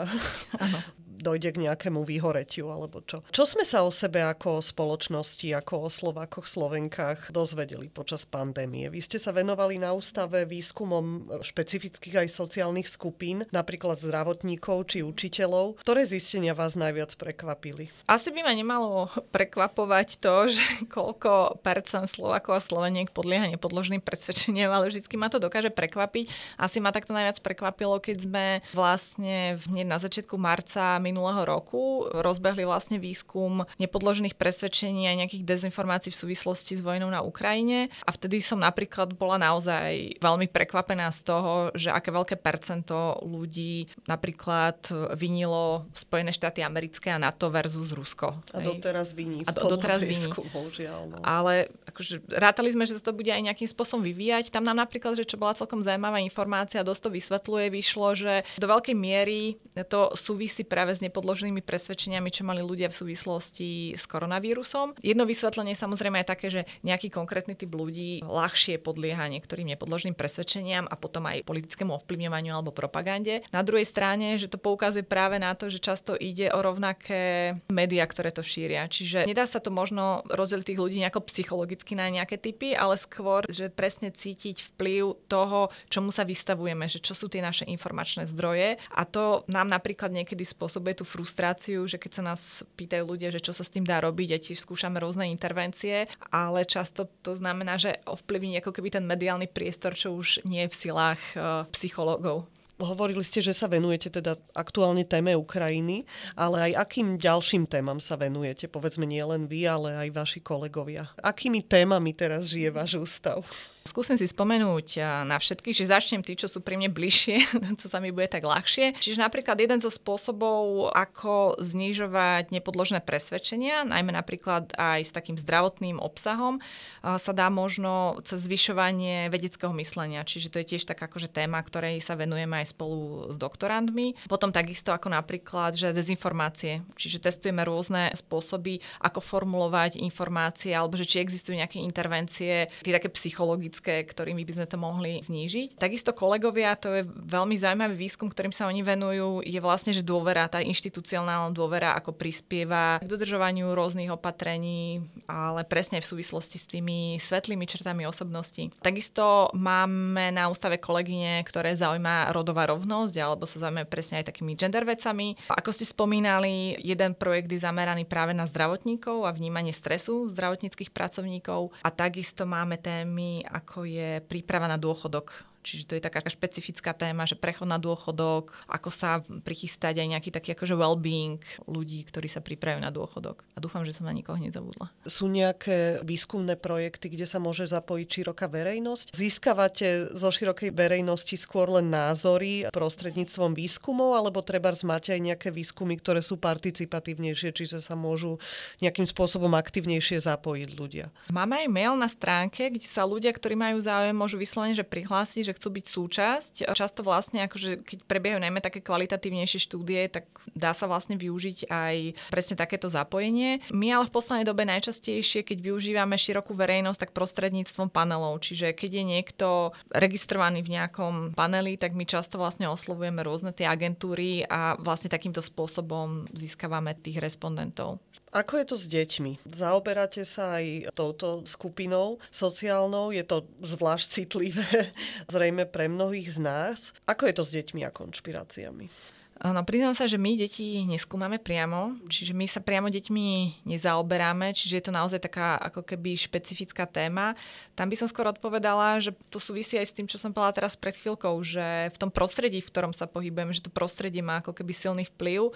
[0.60, 3.26] Áno dojde k nejakému vyhoretiu alebo čo.
[3.34, 8.86] Čo sme sa o sebe ako o spoločnosti, ako o Slovákoch, Slovenkách dozvedeli počas pandémie?
[8.88, 15.82] Vy ste sa venovali na ústave výskumom špecifických aj sociálnych skupín, napríklad zdravotníkov či učiteľov.
[15.82, 17.90] Ktoré zistenia vás najviac prekvapili?
[18.06, 24.70] Asi by ma nemalo prekvapovať to, že koľko percent Slovákov a Sloveniek podlieha nepodložným presvedčeniam,
[24.70, 26.30] ale vždycky ma to dokáže prekvapiť.
[26.56, 33.00] Asi ma takto najviac prekvapilo, keď sme vlastne na začiatku marca minulého roku rozbehli vlastne
[33.00, 37.88] výskum nepodložených presvedčení a nejakých dezinformácií v súvislosti s vojnou na Ukrajine.
[38.04, 43.88] A vtedy som napríklad bola naozaj veľmi prekvapená z toho, že aké veľké percento ľudí
[44.04, 44.84] napríklad
[45.16, 48.44] vinilo Spojené štáty americké a NATO versus Rusko.
[48.52, 49.42] A doteraz viní.
[49.48, 50.28] A do, doteraz viní.
[50.52, 51.16] Bohužiaľ, no.
[51.24, 54.52] Ale akože, rátali sme, že sa to bude aj nejakým spôsobom vyvíjať.
[54.52, 58.66] Tam nám napríklad, že čo bola celkom zaujímavá informácia, dosť to vysvetľuje, vyšlo, že do
[58.68, 59.56] veľkej miery
[59.88, 64.98] to súvisí práve s nepodloženými presvedčeniami, čo mali ľudia v súvislosti s koronavírusom.
[65.02, 70.88] Jedno vysvetlenie samozrejme je také, že nejaký konkrétny typ ľudí ľahšie podlieha niektorým nepodloženým presvedčeniam
[70.88, 73.44] a potom aj politickému ovplyvňovaniu alebo propagande.
[73.52, 78.06] Na druhej strane, že to poukazuje práve na to, že často ide o rovnaké médiá,
[78.08, 78.86] ktoré to šíria.
[78.88, 83.44] Čiže nedá sa to možno rozdeliť tých ľudí nejako psychologicky na nejaké typy, ale skôr,
[83.50, 88.80] že presne cítiť vplyv toho, čomu sa vystavujeme, že čo sú tie naše informačné zdroje.
[88.94, 92.40] A to nám napríklad niekedy spôsobuje spôsobuje tú frustráciu, že keď sa nás
[92.76, 96.64] pýtajú ľudia, že čo sa s tým dá robiť a tiež skúšame rôzne intervencie, ale
[96.64, 100.78] často to znamená, že ovplyvní ako keby ten mediálny priestor, čo už nie je v
[100.88, 102.48] silách uh, psychológov.
[102.78, 106.06] Hovorili ste, že sa venujete teda aktuálne téme Ukrajiny,
[106.38, 108.70] ale aj akým ďalším témam sa venujete?
[108.70, 111.10] Povedzme nie len vy, ale aj vaši kolegovia.
[111.18, 113.42] Akými témami teraz žije váš ústav?
[113.88, 117.40] Skúsim si spomenúť na všetkých, že začnem tí, čo sú pri mne bližšie,
[117.80, 119.00] to sa mi bude tak ľahšie.
[119.00, 125.96] Čiže napríklad jeden zo spôsobov, ako znižovať nepodložené presvedčenia, najmä napríklad aj s takým zdravotným
[126.04, 126.60] obsahom,
[127.00, 130.20] sa dá možno cez zvyšovanie vedeckého myslenia.
[130.20, 134.28] Čiže to je tiež taká akože téma, ktorej sa venujeme aj spolu s doktorandmi.
[134.28, 141.08] Potom takisto ako napríklad, že dezinformácie, čiže testujeme rôzne spôsoby, ako formulovať informácie, alebo že
[141.08, 145.78] či existujú nejaké intervencie, tie také psychologické, ktorými by sme to mohli znížiť.
[145.78, 150.50] Takisto kolegovia, to je veľmi zaujímavý výskum, ktorým sa oni venujú, je vlastne, že dôvera,
[150.50, 157.22] tá inštitucionálna dôvera, ako prispieva k dodržovaniu rôznych opatrení, ale presne v súvislosti s tými
[157.22, 158.74] svetlými črtami osobnosti.
[158.82, 164.58] Takisto máme na ústave kolegyne, ktoré zaujíma rodová rovnosť, alebo sa zaujímajú presne aj takými
[164.58, 165.38] gender vecami.
[165.52, 171.70] Ako ste spomínali, jeden projekt je zameraný práve na zdravotníkov a vnímanie stresu zdravotníckých pracovníkov
[171.84, 177.28] a takisto máme témy, ako je príprava na dôchodok Čiže to je taká špecifická téma,
[177.28, 182.40] že prechod na dôchodok, ako sa prichystať aj nejaký taký akože well-being ľudí, ktorí sa
[182.40, 183.44] pripravujú na dôchodok.
[183.54, 184.88] A dúfam, že som na nikoho nezabudla.
[185.04, 189.12] Sú nejaké výskumné projekty, kde sa môže zapojiť široká verejnosť?
[189.12, 195.98] Získavate zo širokej verejnosti skôr len názory prostredníctvom výskumov, alebo treba máte aj nejaké výskumy,
[195.98, 198.38] ktoré sú participatívnejšie, čiže sa môžu
[198.84, 201.10] nejakým spôsobom aktívnejšie zapojiť ľudia?
[201.32, 205.47] Máme aj mail na stránke, kde sa ľudia, ktorí majú záujem, môžu vyslovene, že prihlásiť,
[205.48, 206.54] že chcú byť súčasť.
[206.76, 211.96] Často vlastne, akože keď prebiehajú najmä také kvalitatívnejšie štúdie, tak dá sa vlastne využiť aj
[212.28, 213.64] presne takéto zapojenie.
[213.72, 218.44] My ale v poslednej dobe najčastejšie, keď využívame širokú verejnosť, tak prostredníctvom panelov.
[218.44, 219.48] Čiže keď je niekto
[219.88, 225.40] registrovaný v nejakom paneli, tak my často vlastne oslovujeme rôzne tie agentúry a vlastne takýmto
[225.40, 228.04] spôsobom získavame tých respondentov.
[228.28, 229.48] Ako je to s deťmi?
[229.56, 233.08] Zaoberáte sa aj touto skupinou sociálnou?
[233.08, 234.92] Je to zvlášť citlivé,
[235.32, 236.78] zrejme pre mnohých z nás.
[237.08, 239.16] Ako je to s deťmi a konšpiráciami?
[239.38, 243.26] No, priznám sa, že my deti neskúmame priamo, čiže my sa priamo deťmi
[243.70, 247.38] nezaoberáme, čiže je to naozaj taká ako keby špecifická téma.
[247.78, 250.74] Tam by som skôr odpovedala, že to súvisí aj s tým, čo som povedala teraz
[250.74, 254.58] pred chvíľkou, že v tom prostredí, v ktorom sa pohybujeme, že to prostredie má ako
[254.58, 255.54] keby silný vplyv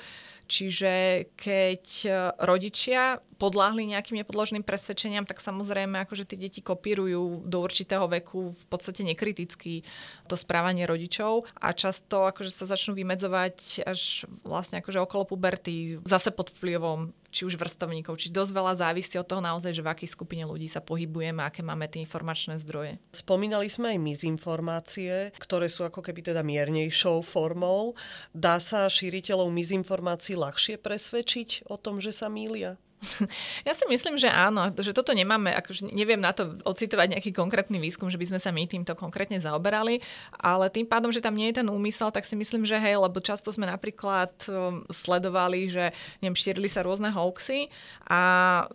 [0.53, 0.93] Čiže
[1.33, 2.11] keď e,
[2.45, 8.65] rodičia podláhli nejakým nepodloženým presvedčeniam, tak samozrejme akože tie deti kopírujú do určitého veku v
[8.71, 9.83] podstate nekriticky
[10.31, 16.31] to správanie rodičov a často akože sa začnú vymedzovať až vlastne akože okolo puberty, zase
[16.31, 18.21] pod vplyvom či už vrstovníkov.
[18.21, 21.65] Či dosť veľa závisí od toho naozaj, že v akej skupine ľudí sa pohybujeme, aké
[21.65, 23.01] máme tie informačné zdroje.
[23.17, 27.97] Spomínali sme aj mizinformácie, ktoré sú ako keby teda miernejšou formou.
[28.37, 32.77] Dá sa šíriteľov mizinformácií ľahšie presvedčiť o tom, že sa mília?
[33.69, 37.79] Ja si myslím, že áno, že toto nemáme, akože neviem na to ocitovať nejaký konkrétny
[37.83, 40.03] výskum, že by sme sa my týmto konkrétne zaoberali,
[40.39, 43.19] ale tým pádom, že tam nie je ten úmysel, tak si myslím, že hej, lebo
[43.19, 45.91] často sme napríklad um, sledovali, že
[46.23, 47.71] neviem, šírili sa rôzne hoaxy
[48.07, 48.21] a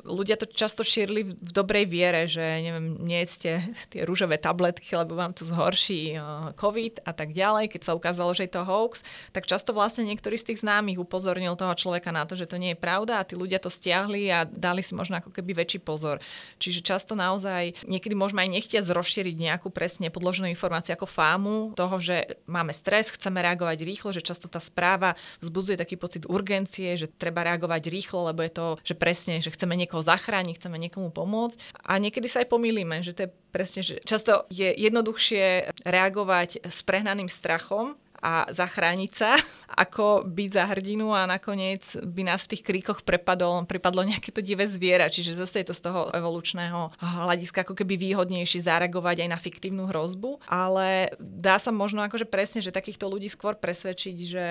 [0.04, 5.16] ľudia to často šírili v dobrej viere, že neviem, nie ste tie rúžové tabletky, lebo
[5.16, 7.72] vám tu zhorší uh, COVID a tak ďalej.
[7.72, 11.56] Keď sa ukázalo, že je to hoax, tak často vlastne niektorý z tých známych upozornil
[11.56, 14.34] toho človeka na to, že to nie je pravda a tí ľudia to stiahli rozmýšľali
[14.34, 16.20] a dali si možno ako keby väčší pozor.
[16.58, 22.02] Čiže často naozaj niekedy môžeme aj nechtiať rozšíriť nejakú presne podloženú informáciu ako fámu toho,
[22.02, 27.12] že máme stres, chceme reagovať rýchlo, že často tá správa vzbudzuje taký pocit urgencie, že
[27.12, 31.58] treba reagovať rýchlo, lebo je to, že presne, že chceme niekoho zachrániť, chceme niekomu pomôcť.
[31.86, 36.80] A niekedy sa aj pomýlime, že to je presne, že často je jednoduchšie reagovať s
[36.84, 39.38] prehnaným strachom, a zachrániť sa,
[39.84, 44.42] ako byť za hrdinu a nakoniec by nás v tých kríkoch prepadlo, prepadlo nejaké to
[44.42, 45.10] divé zviera.
[45.10, 49.90] Čiže zase je to z toho evolučného hľadiska ako keby výhodnejšie zareagovať aj na fiktívnu
[49.90, 50.44] hrozbu.
[50.50, 54.46] Ale dá sa možno akože presne, že takýchto ľudí skôr presvedčiť, že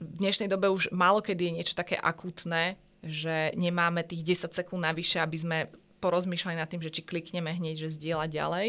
[0.00, 4.84] v dnešnej dobe už málo kedy je niečo také akutné, že nemáme tých 10 sekúnd
[4.84, 5.58] navyše, aby sme
[6.00, 8.66] porozmýšľali nad tým, že či klikneme hneď, že zdieľa ďalej.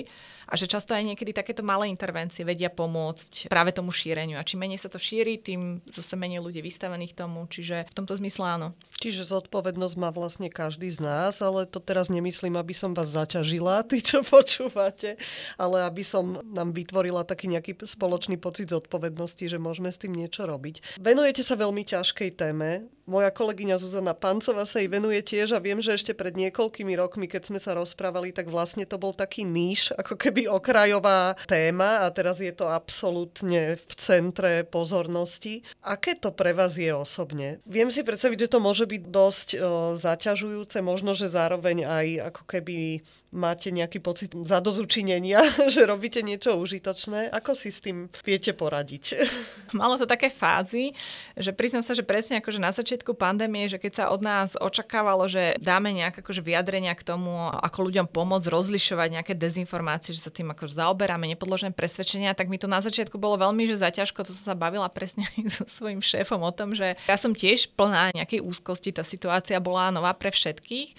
[0.52, 4.36] A že často aj niekedy takéto malé intervencie vedia pomôcť práve tomu šíreniu.
[4.36, 7.48] A čím menej sa to šíri, tým zase menej ľudí vystavených tomu.
[7.48, 8.68] Čiže v tomto zmysle áno.
[9.00, 13.82] Čiže zodpovednosť má vlastne každý z nás, ale to teraz nemyslím, aby som vás zaťažila,
[13.90, 15.16] tí, čo počúvate,
[15.56, 20.44] ale aby som nám vytvorila taký nejaký spoločný pocit zodpovednosti, že môžeme s tým niečo
[20.44, 21.00] robiť.
[21.00, 22.92] Venujete sa veľmi ťažkej téme.
[23.10, 27.26] Moja kolegyňa Zuzana Pancová sa jej venuje tiež a viem, že ešte pred niekoľkými rokmi,
[27.28, 32.02] keď sme sa rozprávali, tak vlastne to bol taký níž, ako keby keby okrajová téma
[32.02, 35.62] a teraz je to absolútne v centre pozornosti.
[35.86, 37.62] Aké to pre vás je osobne?
[37.70, 39.60] Viem si predstaviť, že to môže byť dosť o,
[39.94, 45.42] zaťažujúce, možno, že zároveň aj ako keby máte nejaký pocit zadozučinenia,
[45.74, 47.32] že robíte niečo užitočné.
[47.32, 49.16] Ako si s tým viete poradiť?
[49.80, 50.92] Malo to také fázy,
[51.40, 55.26] že priznám sa, že presne akože na začiatku pandémie, že keď sa od nás očakávalo,
[55.32, 60.32] že dáme nejaké akože vyjadrenia k tomu, ako ľuďom pomôcť rozlišovať nejaké dezinformácie, že sa
[60.32, 64.28] tým akože zaoberáme, nepodložené presvedčenia, tak mi to na začiatku bolo veľmi že zaťažko.
[64.28, 67.72] To som sa bavila presne aj so svojím šéfom o tom, že ja som tiež
[67.80, 70.94] plná nejakej úzkosti, tá situácia bola nová pre všetkých,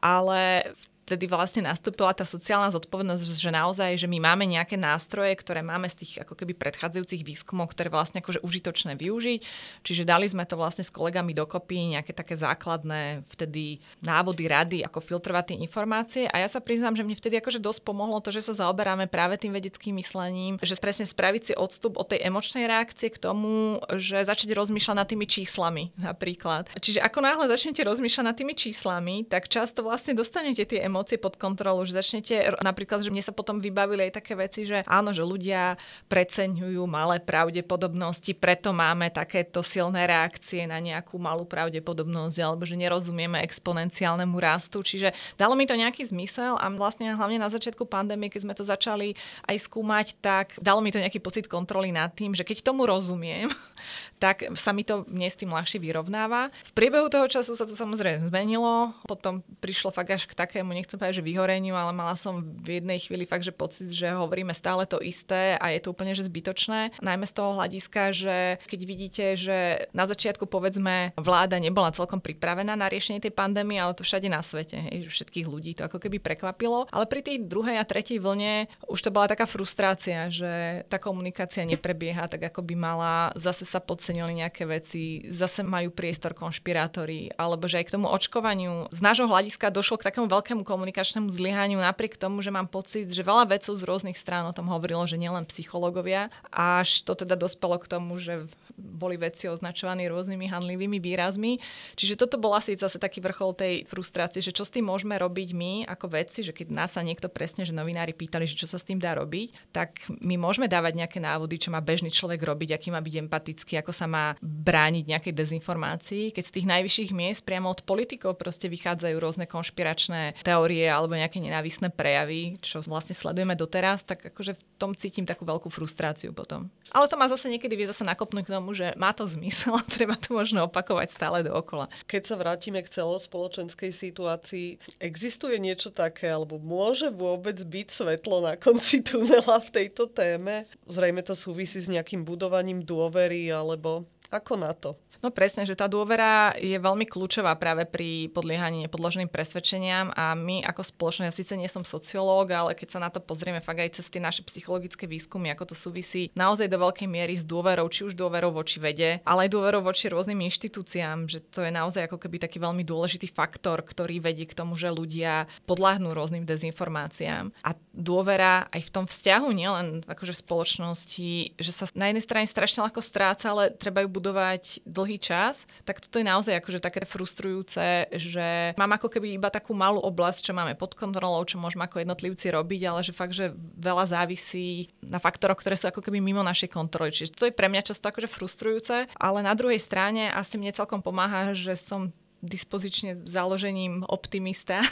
[0.00, 5.36] ale v vtedy vlastne nastúpila tá sociálna zodpovednosť, že naozaj, že my máme nejaké nástroje,
[5.36, 9.40] ktoré máme z tých ako keby predchádzajúcich výskumov, ktoré vlastne akože užitočné využiť.
[9.84, 15.04] Čiže dali sme to vlastne s kolegami dokopy, nejaké také základné vtedy návody, rady, ako
[15.04, 16.24] filtrovať tie informácie.
[16.32, 19.36] A ja sa priznám, že mne vtedy akože dosť pomohlo to, že sa zaoberáme práve
[19.36, 24.24] tým vedeckým myslením, že presne spraviť si odstup od tej emočnej reakcie k tomu, že
[24.24, 26.72] začať rozmýšľať nad tými číslami napríklad.
[26.80, 31.34] Čiže ako náhle začnete rozmýšľať nad tými číslami, tak často vlastne dostanete tie emócie pod
[31.34, 35.26] kontrolu, že začnete, napríklad, že mne sa potom vybavili aj také veci, že áno, že
[35.26, 35.74] ľudia
[36.06, 43.42] preceňujú malé pravdepodobnosti, preto máme takéto silné reakcie na nejakú malú pravdepodobnosť, alebo že nerozumieme
[43.42, 44.86] exponenciálnemu rastu.
[44.86, 48.62] Čiže dalo mi to nejaký zmysel a vlastne hlavne na začiatku pandémie, keď sme to
[48.62, 49.18] začali
[49.50, 53.50] aj skúmať, tak dalo mi to nejaký pocit kontroly nad tým, že keď tomu rozumiem,
[54.22, 56.54] tak sa mi to mne s tým ľahšie vyrovnáva.
[56.70, 61.00] V priebehu toho času sa to samozrejme zmenilo, potom prišlo fakt až k takému, nechcem
[61.00, 64.84] povedať, že vyhoreniu, ale mala som v jednej chvíli fakt, že pocit, že hovoríme stále
[64.84, 67.00] to isté a je to úplne že zbytočné.
[67.00, 68.36] Najmä z toho hľadiska, že
[68.68, 69.58] keď vidíte, že
[69.96, 74.44] na začiatku povedzme vláda nebola celkom pripravená na riešenie tej pandémie, ale to všade na
[74.44, 76.84] svete, hej, všetkých ľudí to ako keby prekvapilo.
[76.92, 81.64] Ale pri tej druhej a tretej vlne už to bola taká frustrácia, že tá komunikácia
[81.64, 83.14] neprebieha tak, ako by mala.
[83.38, 88.90] Zase sa podcenili nejaké veci, zase majú priestor konšpirátori, alebo že aj k tomu očkovaniu
[88.92, 93.22] z nášho hľadiska došlo k takému veľkému komunikačnému zlyhaniu napriek tomu, že mám pocit, že
[93.22, 97.78] veľa vedcov z rôznych strán o tom hovorilo, že nielen psychológovia, až to teda dospelo
[97.78, 101.62] k tomu, že boli veci označovaní rôznymi hanlivými výrazmi.
[101.94, 105.54] Čiže toto bol asi zase taký vrchol tej frustrácie, že čo s tým môžeme robiť
[105.54, 108.82] my ako vedci, že keď nás sa niekto presne, že novinári pýtali, že čo sa
[108.82, 112.74] s tým dá robiť, tak my môžeme dávať nejaké návody, čo má bežný človek robiť,
[112.74, 116.34] aký má byť empatický, ako sa má brániť nejakej dezinformácii.
[116.34, 121.12] Keď z tých najvyšších miest priamo od politikov proste vychádzajú rôzne konšpiračné teórie teórie alebo
[121.12, 126.32] nejaké nenávisné prejavy, čo vlastne sledujeme doteraz, tak akože v tom cítim takú veľkú frustráciu
[126.32, 126.72] potom.
[126.88, 129.84] Ale to má zase niekedy vie zase nakopnúť k tomu, že má to zmysel a
[130.00, 131.92] treba to možno opakovať stále dookola.
[132.08, 138.56] Keď sa vrátime k celospoločenskej situácii, existuje niečo také, alebo môže vôbec byť svetlo na
[138.56, 140.64] konci tunela v tejto téme?
[140.88, 144.98] Zrejme to súvisí s nejakým budovaním dôvery, alebo ako na to?
[145.24, 150.60] No presne, že tá dôvera je veľmi kľúčová práve pri podliehaní nepodloženým presvedčeniam a my
[150.68, 153.96] ako spoločnosť, ja síce nie som sociológ, ale keď sa na to pozrieme fakt aj
[153.96, 158.04] cez tie naše psychologické výskumy, ako to súvisí naozaj do veľkej miery s dôverou, či
[158.04, 162.20] už dôverou voči vede, ale aj dôverou voči rôznym inštitúciám, že to je naozaj ako
[162.20, 167.48] keby taký veľmi dôležitý faktor, ktorý vedie k tomu, že ľudia podľahnú rôznym dezinformáciám.
[167.64, 172.44] A dôvera aj v tom vzťahu, nielen akože v spoločnosti, že sa na jednej strane
[172.44, 177.04] strašne ľahko stráca, ale treba ju dlhý dlhý čas, tak toto je naozaj akože také
[177.04, 181.84] frustrujúce, že mám ako keby iba takú malú oblasť, čo máme pod kontrolou, čo môžeme
[181.84, 186.24] ako jednotlivci robiť, ale že fakt, že veľa závisí na faktoroch, ktoré sú ako keby
[186.24, 187.12] mimo našej kontroly.
[187.12, 191.04] Čiže to je pre mňa často akože frustrujúce, ale na druhej strane asi mne celkom
[191.04, 194.84] pomáha, že som dispozične založením optimista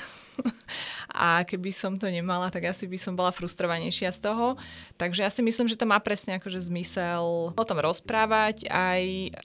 [1.12, 4.56] a keby som to nemala, tak asi by som bola frustrovanejšia z toho.
[4.96, 8.66] Takže ja si myslím, že to má presne akože zmysel o tom rozprávať.
[8.72, 9.02] Aj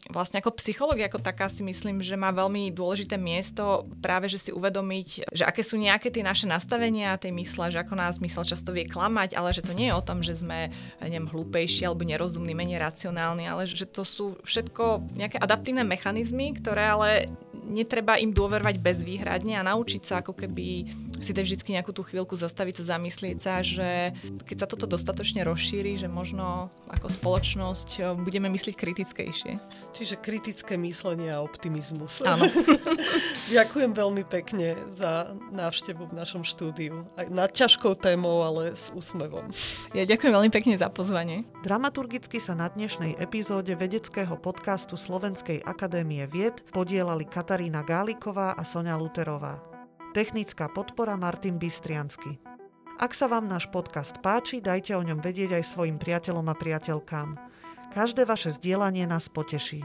[0.07, 4.51] vlastne ako psychológia ako taká si myslím, že má veľmi dôležité miesto práve, že si
[4.55, 8.71] uvedomiť, že aké sú nejaké tie naše nastavenia tej mysle, že ako nás mysel často
[8.71, 10.71] vie klamať, ale že to nie je o tom, že sme
[11.03, 16.83] neviem, hlúpejší alebo nerozumní, menej racionálni, ale že to sú všetko nejaké adaptívne mechanizmy, ktoré
[16.87, 17.09] ale
[17.67, 20.87] netreba im dôverovať bezvýhradne a naučiť sa ako keby
[21.21, 24.15] si dať vždy nejakú tú chvíľku zastaviť sa, zamyslieť sa, že
[24.47, 29.59] keď sa toto dostatočne rozšíri, že možno ako spoločnosť eh, budeme myslieť kritickejšie.
[29.97, 32.21] Čiže kritické myslenie a optimizmus.
[32.21, 32.45] Áno.
[33.55, 37.09] Ďakujem veľmi pekne za návštevu v našom štúdiu.
[37.17, 39.49] Aj nad ťažkou témou, ale s úsmevom.
[39.97, 41.49] Ja ďakujem veľmi pekne za pozvanie.
[41.65, 47.25] Dramaturgicky sa na dnešnej epizóde vedeckého podcastu Slovenskej akadémie vied podielali
[47.57, 49.57] Katarína Gáliková a Sonia Luterová.
[50.13, 52.37] Technická podpora Martin Bystriansky.
[53.01, 57.33] Ak sa vám náš podcast páči, dajte o ňom vedieť aj svojim priateľom a priateľkám.
[57.97, 59.81] Každé vaše zdieľanie nás poteší.